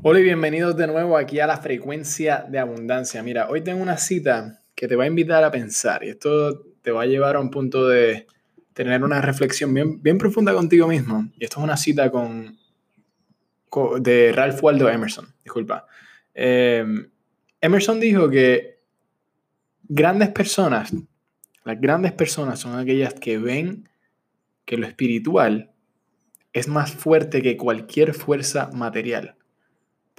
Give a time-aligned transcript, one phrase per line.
[0.00, 3.20] Hola y bienvenidos de nuevo aquí a la frecuencia de abundancia.
[3.24, 6.92] Mira, hoy tengo una cita que te va a invitar a pensar y esto te
[6.92, 8.28] va a llevar a un punto de
[8.74, 11.28] tener una reflexión bien, bien profunda contigo mismo.
[11.36, 12.56] Y esto es una cita con,
[14.00, 15.84] de Ralph Waldo Emerson, disculpa.
[16.32, 17.10] Em,
[17.60, 18.78] Emerson dijo que
[19.82, 20.92] grandes personas,
[21.64, 23.88] las grandes personas son aquellas que ven
[24.64, 25.72] que lo espiritual
[26.52, 29.37] es más fuerte que cualquier fuerza material.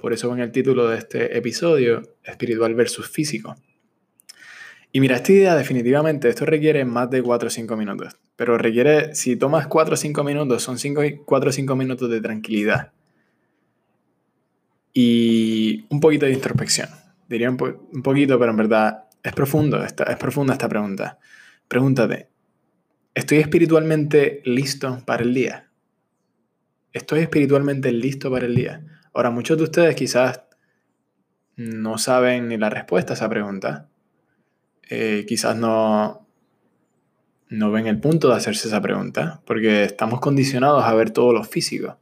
[0.00, 3.54] Por eso en el título de este episodio, espiritual versus físico.
[4.92, 8.16] Y mira, esta idea definitivamente, esto requiere más de 4 o 5 minutos.
[8.34, 12.22] Pero requiere, si tomas 4 o 5 minutos, son 5, 4 o 5 minutos de
[12.22, 12.92] tranquilidad.
[14.94, 16.88] Y un poquito de introspección.
[17.28, 21.18] Diría un, poquito, pero en verdad es profundo, esta, es profunda esta pregunta.
[21.68, 22.30] Pregúntate,
[23.14, 25.70] ¿estoy espiritualmente listo para el día?
[26.94, 28.82] ¿Estoy espiritualmente listo para el día?
[29.12, 30.42] Ahora, muchos de ustedes quizás
[31.56, 33.88] no saben ni la respuesta a esa pregunta.
[34.88, 36.26] Eh, quizás no,
[37.48, 41.44] no ven el punto de hacerse esa pregunta, porque estamos condicionados a ver todo lo
[41.44, 41.98] físico.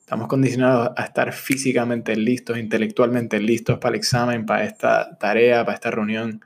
[0.00, 5.74] Estamos condicionados a estar físicamente listos, intelectualmente listos para el examen, para esta tarea, para
[5.74, 6.42] esta reunión.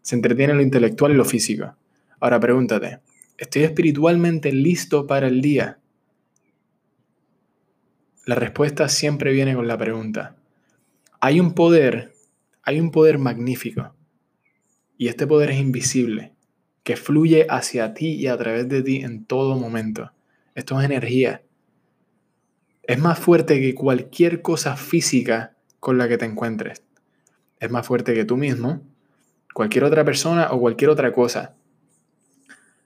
[0.00, 1.76] Se entretiene lo intelectual y lo físico.
[2.18, 2.98] Ahora pregúntate,
[3.38, 5.78] ¿estoy espiritualmente listo para el día?
[8.24, 10.36] La respuesta siempre viene con la pregunta.
[11.20, 12.12] Hay un poder,
[12.62, 13.94] hay un poder magnífico,
[14.96, 16.32] y este poder es invisible,
[16.84, 20.12] que fluye hacia ti y a través de ti en todo momento.
[20.54, 21.42] Esto es energía.
[22.84, 26.84] Es más fuerte que cualquier cosa física con la que te encuentres.
[27.58, 28.82] Es más fuerte que tú mismo,
[29.54, 31.56] cualquier otra persona o cualquier otra cosa.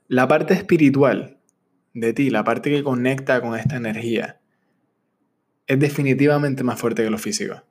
[0.09, 1.39] La parte espiritual
[1.93, 4.41] de ti, la parte que conecta con esta energía,
[5.67, 7.63] es definitivamente más fuerte que lo físico.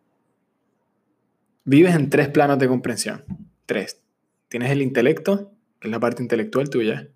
[1.64, 3.24] Vives en tres planos de comprensión.
[3.66, 4.02] Tres.
[4.50, 7.10] Tienes el intelecto, que es la parte intelectual tuya.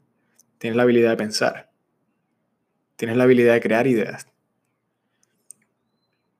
[0.57, 1.71] Tienes la habilidad de pensar.
[2.95, 4.27] Tienes la habilidad de crear ideas.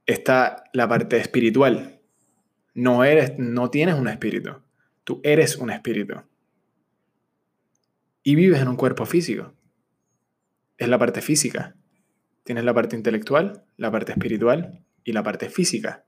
[0.05, 2.01] Está la parte espiritual.
[2.73, 4.55] No eres, no tienes un espíritu.
[5.03, 6.15] Tú eres un espíritu.
[8.23, 9.53] Y vives en un cuerpo físico.
[10.77, 11.75] Es la parte física.
[12.49, 16.07] Tienes la parte intelectual, la parte espiritual y la parte física.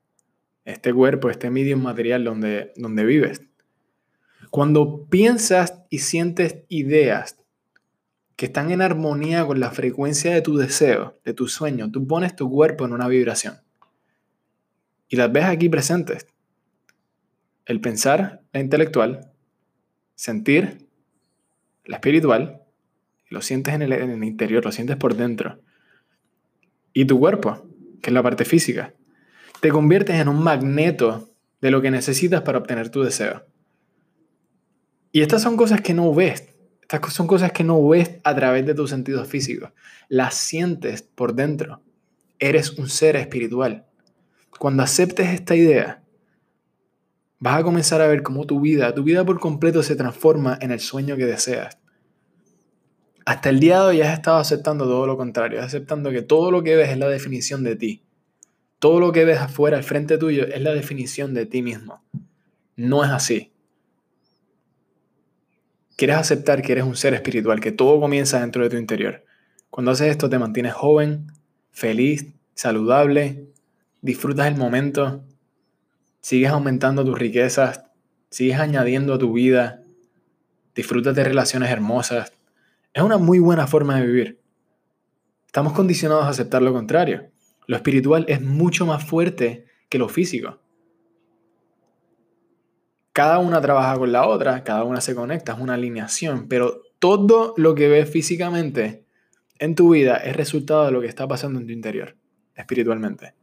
[0.66, 3.44] Este cuerpo, este medio material donde, donde vives.
[4.50, 7.38] Cuando piensas y sientes ideas
[8.36, 12.36] que están en armonía con la frecuencia de tu deseo, de tu sueño, tú pones
[12.36, 13.58] tu cuerpo en una vibración.
[15.10, 16.26] Y las ves aquí presentes.
[17.66, 19.32] El pensar, la intelectual,
[20.16, 20.88] sentir,
[21.86, 22.64] la espiritual,
[23.30, 25.60] lo sientes en el, en el interior, lo sientes por dentro
[26.94, 27.68] y tu cuerpo,
[28.02, 28.94] que es la parte física.
[29.60, 31.30] Te conviertes en un magneto
[31.62, 33.46] de lo que necesitas para obtener tu deseo.
[35.12, 36.50] Y estas son cosas que no ves.
[36.82, 39.72] Estas son cosas que no ves a través de tus sentidos físicos.
[40.10, 41.82] Las sientes por dentro.
[42.40, 43.86] Eres un ser espiritual.
[44.58, 46.04] Cuando aceptes esta idea,
[47.40, 50.72] vas a comenzar a ver cómo tu vida, tu vida por completo se transforma en
[50.72, 51.81] el sueño que deseas
[53.26, 56.64] hasta el día de hoy has estado aceptando todo lo contrario, aceptando que todo lo
[56.64, 58.04] que ves es la definición de ti.
[58.80, 62.04] Todo lo que ves afuera, al frente tuyo, es la definición de ti mismo.
[62.76, 63.52] No es así.
[65.96, 69.24] Quieres aceptar que eres un ser espiritual, que todo comienza dentro de tu interior.
[69.70, 71.28] Cuando haces esto te mantienes joven,
[71.70, 73.46] feliz, saludable,
[74.02, 75.24] disfrutas el momento,
[76.20, 77.84] sigues aumentando tus riquezas,
[78.32, 79.84] sigues añadiendo a tu vida,
[80.74, 82.34] disfrutas de relaciones hermosas,
[82.94, 84.42] es una muy buena forma de vivir.
[85.46, 87.30] Estamos condicionados a aceptar lo contrario.
[87.68, 90.60] Lo espiritual es mucho más fuerte que lo físico.
[93.14, 97.54] Cada una trabaja con la otra, cada una se conecta, es una alineación, pero todo
[97.58, 99.06] lo que ves físicamente
[99.60, 102.16] en tu vida es resultado de lo que está pasando en tu interior,
[102.56, 103.36] espiritualmente.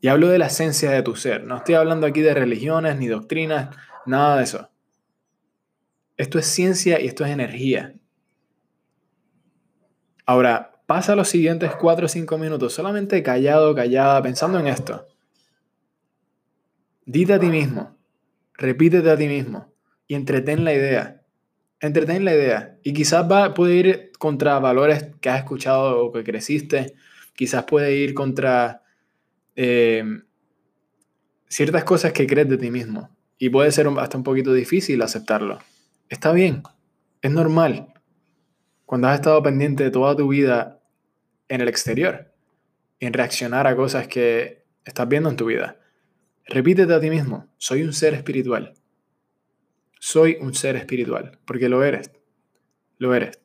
[0.00, 3.06] Y hablo de la esencia de tu ser, no estoy hablando aquí de religiones ni
[3.06, 3.74] doctrinas,
[4.06, 4.68] nada de eso.
[6.16, 7.94] Esto es ciencia y esto es energía.
[10.26, 15.06] Ahora, pasa los siguientes 4 o 5 minutos solamente callado, callada, pensando en esto.
[17.06, 17.96] Dite a ti mismo,
[18.54, 19.72] repítete a ti mismo
[20.06, 21.20] y entretén la idea.
[21.80, 22.78] Entretén la idea.
[22.82, 26.94] Y quizás va, puede ir contra valores que has escuchado o que creciste.
[27.34, 28.82] Quizás puede ir contra
[29.54, 30.04] eh,
[31.48, 33.10] ciertas cosas que crees de ti mismo.
[33.38, 35.58] Y puede ser hasta un poquito difícil aceptarlo.
[36.08, 36.62] Está bien,
[37.20, 37.93] es normal
[38.86, 40.80] cuando has estado pendiente de toda tu vida
[41.48, 42.32] en el exterior,
[43.00, 45.78] en reaccionar a cosas que estás viendo en tu vida.
[46.46, 48.74] Repítete a ti mismo, soy un ser espiritual.
[49.98, 52.10] Soy un ser espiritual, porque lo eres.
[52.98, 53.40] Lo eres.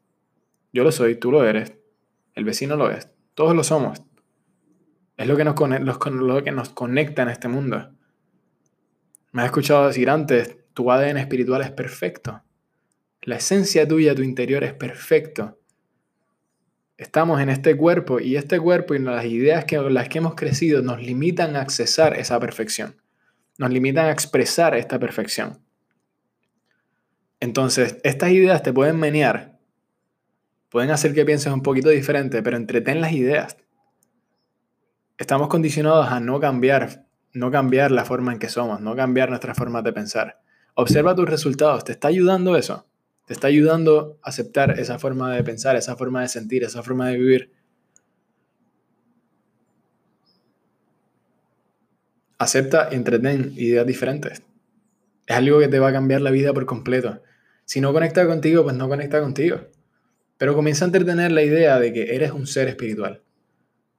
[0.74, 1.74] Yo lo soy, tú lo eres.
[2.34, 3.10] El vecino lo es.
[3.34, 4.04] Todos lo somos.
[5.16, 7.92] Es lo que nos, lo que nos conecta en este mundo.
[9.32, 12.42] Me has escuchado decir antes, tu ADN espiritual es perfecto.
[13.30, 15.60] La esencia tuya, tu interior es perfecto.
[16.98, 20.82] Estamos en este cuerpo y este cuerpo y las ideas que las que hemos crecido
[20.82, 23.00] nos limitan a accesar esa perfección.
[23.60, 25.64] Nos limitan a expresar esta perfección.
[27.40, 29.60] Entonces, estas ideas te pueden menear,
[30.70, 33.58] pueden hacer que pienses un poquito diferente, pero entretén las ideas.
[35.20, 39.54] Estamos condicionados a no cambiar, no cambiar la forma en que somos, no cambiar nuestra
[39.54, 40.42] forma de pensar.
[40.74, 42.89] Observa tus resultados, ¿te está ayudando eso?
[43.30, 47.10] ¿Te está ayudando a aceptar esa forma de pensar, esa forma de sentir, esa forma
[47.10, 47.52] de vivir?
[52.40, 54.42] Acepta y entretén ideas diferentes.
[55.28, 57.22] Es algo que te va a cambiar la vida por completo.
[57.66, 59.60] Si no conecta contigo, pues no conecta contigo.
[60.40, 63.22] Pero comienza a entretener la idea de que eres un ser espiritual.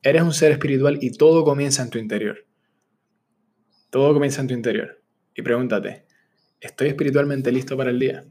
[0.03, 2.47] Eres un ser espiritual y todo comienza en tu interior.
[3.91, 5.01] Todo comienza en tu interior.
[5.37, 6.05] Y pregúntate,
[6.61, 8.25] ¿estoy espiritualmente listo para el día?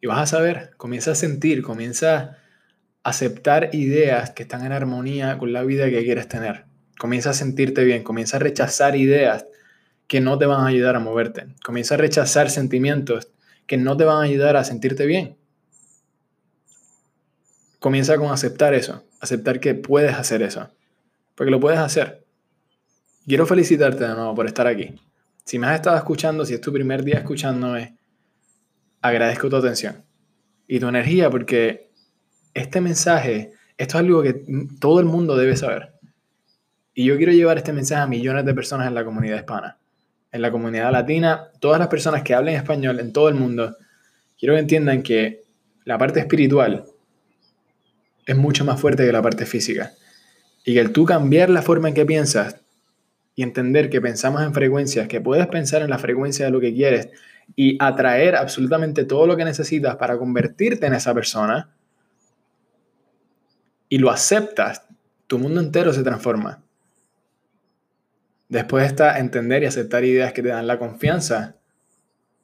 [0.00, 2.16] Y vas a saber, comienza a sentir, comienza
[3.02, 6.66] a aceptar ideas que están en armonía con la vida que quieres tener.
[6.98, 9.46] Comienza a sentirte bien, comienza a rechazar ideas
[10.06, 11.46] que no te van a ayudar a moverte.
[11.64, 13.28] Comienza a rechazar sentimientos
[13.66, 15.36] que no te van a ayudar a sentirte bien.
[17.78, 20.68] Comienza con aceptar eso, aceptar que puedes hacer eso,
[21.36, 22.24] porque lo puedes hacer.
[23.26, 24.98] Quiero felicitarte de nuevo por estar aquí.
[25.44, 27.97] Si me has estado escuchando, si es tu primer día escuchándome,
[29.00, 30.04] agradezco tu atención
[30.66, 31.90] y tu energía porque
[32.54, 34.44] este mensaje, esto es algo que
[34.80, 35.92] todo el mundo debe saber.
[36.94, 39.78] Y yo quiero llevar este mensaje a millones de personas en la comunidad hispana
[40.32, 43.76] en la comunidad latina, todas las personas que hablen español en todo el mundo,
[44.38, 45.42] quiero que entiendan que
[45.84, 46.84] la parte espiritual
[48.26, 49.92] es mucho más fuerte que la parte física.
[50.64, 52.56] Y que el tú cambiar la forma en que piensas
[53.34, 56.74] y entender que pensamos en frecuencias, que puedes pensar en la frecuencia de lo que
[56.74, 57.08] quieres
[57.56, 61.70] y atraer absolutamente todo lo que necesitas para convertirte en esa persona
[63.88, 64.84] y lo aceptas,
[65.26, 66.62] tu mundo entero se transforma.
[68.48, 71.56] Después está entender y aceptar ideas que te dan la confianza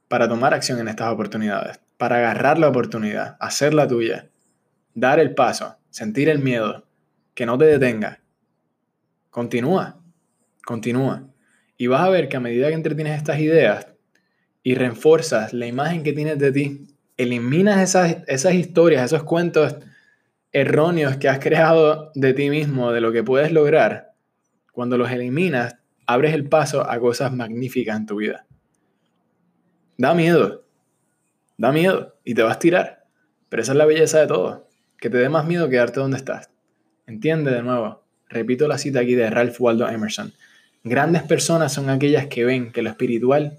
[0.09, 4.29] para tomar acción en estas oportunidades, para agarrar la oportunidad, hacerla tuya,
[4.95, 6.87] dar el paso, sentir el miedo,
[7.35, 8.21] que no te detenga.
[9.31, 9.99] Continúa,
[10.65, 11.25] continúa.
[11.77, 13.94] Y vas a ver que a medida que entretienes estas ideas
[14.65, 19.77] y reforzas la imagen que tienes de ti, eliminas esas, esas historias, esos cuentos
[20.51, 24.15] erróneos que has creado de ti mismo, de lo que puedes lograr,
[24.73, 25.77] cuando los eliminas,
[26.07, 28.47] abres el paso a cosas magníficas en tu vida.
[29.97, 30.65] Da miedo,
[31.57, 33.05] da miedo y te vas a tirar.
[33.49, 34.69] Pero esa es la belleza de todo,
[34.99, 36.51] que te dé más miedo quedarte donde estás.
[37.07, 40.33] Entiende de nuevo, repito la cita aquí de Ralph Waldo Emerson.
[40.83, 43.59] Grandes personas son aquellas que ven que lo espiritual,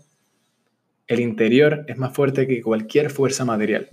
[1.08, 3.90] el interior, es más fuerte que cualquier fuerza material.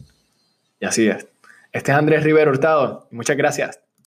[0.81, 1.26] Y así es.
[1.73, 3.09] Este es Andrés Rivero Hurtado.
[3.11, 3.81] Muchas gracias.